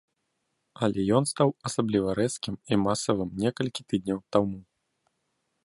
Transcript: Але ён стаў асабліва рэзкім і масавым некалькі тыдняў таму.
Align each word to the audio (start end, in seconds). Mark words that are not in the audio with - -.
Але 0.85 1.03
ён 1.17 1.23
стаў 1.31 1.51
асабліва 1.69 2.15
рэзкім 2.19 2.57
і 2.73 2.79
масавым 2.85 3.29
некалькі 3.45 3.81
тыдняў 3.93 4.19
таму. 4.37 4.59